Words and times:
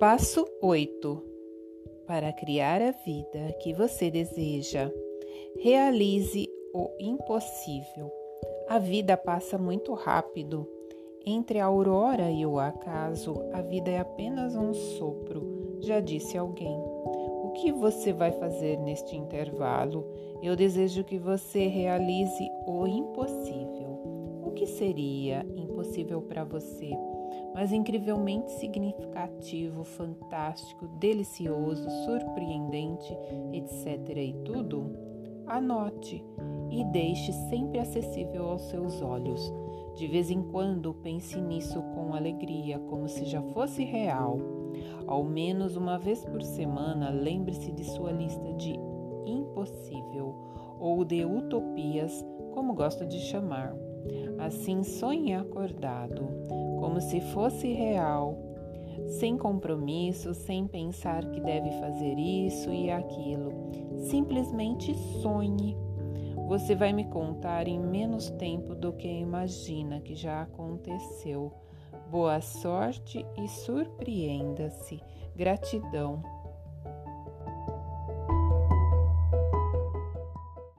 Passo 0.00 0.46
8. 0.62 1.24
Para 2.06 2.32
criar 2.32 2.80
a 2.80 2.92
vida 2.92 3.52
que 3.60 3.72
você 3.72 4.08
deseja, 4.08 4.92
realize 5.58 6.48
o 6.72 6.88
impossível. 7.00 8.08
A 8.68 8.78
vida 8.78 9.16
passa 9.16 9.58
muito 9.58 9.92
rápido. 9.94 10.68
Entre 11.26 11.58
a 11.58 11.64
aurora 11.64 12.30
e 12.30 12.46
o 12.46 12.60
acaso, 12.60 13.34
a 13.52 13.60
vida 13.60 13.90
é 13.90 13.98
apenas 13.98 14.54
um 14.54 14.72
sopro, 14.72 15.78
já 15.80 15.98
disse 15.98 16.38
alguém. 16.38 16.78
O 16.78 17.50
que 17.56 17.72
você 17.72 18.12
vai 18.12 18.30
fazer 18.30 18.78
neste 18.78 19.16
intervalo? 19.16 20.06
Eu 20.40 20.54
desejo 20.54 21.02
que 21.02 21.18
você 21.18 21.66
realize 21.66 22.48
o 22.68 22.86
impossível. 22.86 23.98
O 24.44 24.52
que 24.52 24.64
seria 24.64 25.44
impossível 25.56 26.22
para 26.22 26.44
você? 26.44 26.96
Mas 27.54 27.72
incrivelmente 27.72 28.50
significativo, 28.52 29.84
fantástico, 29.84 30.86
delicioso, 30.98 31.88
surpreendente, 32.04 33.16
etc. 33.52 34.16
e 34.16 34.34
tudo? 34.44 34.92
Anote 35.46 36.24
e 36.70 36.84
deixe 36.84 37.32
sempre 37.32 37.78
acessível 37.78 38.50
aos 38.50 38.62
seus 38.62 39.00
olhos. 39.00 39.52
De 39.96 40.06
vez 40.06 40.30
em 40.30 40.42
quando 40.42 40.94
pense 40.94 41.40
nisso 41.40 41.82
com 41.94 42.14
alegria, 42.14 42.78
como 42.78 43.08
se 43.08 43.24
já 43.24 43.42
fosse 43.42 43.82
real. 43.84 44.38
Ao 45.06 45.24
menos 45.24 45.76
uma 45.76 45.98
vez 45.98 46.24
por 46.24 46.42
semana, 46.42 47.10
lembre-se 47.10 47.72
de 47.72 47.84
sua 47.84 48.12
lista 48.12 48.52
de 48.52 48.78
impossível 49.26 50.34
ou 50.78 51.04
de 51.04 51.24
utopias, 51.24 52.24
como 52.52 52.74
gosto 52.74 53.06
de 53.06 53.18
chamar. 53.18 53.74
Assim, 54.38 54.82
sonhe 54.82 55.34
acordado, 55.34 56.28
como 56.78 57.00
se 57.00 57.20
fosse 57.20 57.72
real, 57.72 58.36
sem 59.06 59.36
compromisso, 59.36 60.34
sem 60.34 60.66
pensar 60.66 61.24
que 61.30 61.40
deve 61.40 61.70
fazer 61.80 62.18
isso 62.18 62.70
e 62.72 62.90
aquilo. 62.90 63.52
Simplesmente 63.96 64.94
sonhe. 65.22 65.76
Você 66.46 66.74
vai 66.74 66.92
me 66.92 67.04
contar 67.04 67.68
em 67.68 67.78
menos 67.78 68.30
tempo 68.30 68.74
do 68.74 68.92
que 68.92 69.08
imagina 69.08 70.00
que 70.00 70.14
já 70.14 70.42
aconteceu. 70.42 71.52
Boa 72.10 72.40
sorte 72.40 73.24
e 73.36 73.46
surpreenda-se. 73.48 75.00
Gratidão. 75.36 76.22